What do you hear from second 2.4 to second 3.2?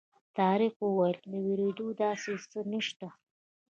څه نه شته.